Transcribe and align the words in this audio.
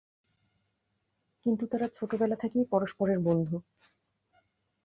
কিন্ত 1.45 1.61
তারা 1.63 1.87
ছোটবেলা 1.93 2.35
থেকেই 2.35 2.65
পরস্পরের 2.69 3.19
বন্ধু। 3.19 3.57